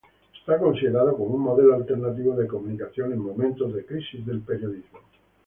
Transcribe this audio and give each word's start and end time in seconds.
Es 0.47 0.57
considerado 0.57 1.11
como 1.15 1.35
un 1.35 1.41
modelo 1.43 1.75
alternativo 1.75 2.35
de 2.35 2.47
comunicación 2.47 3.13
en 3.13 3.19
momentos 3.19 3.71
de 3.71 3.85
crisis 3.85 4.25
del 4.25 4.39
periodismo. 4.41 4.97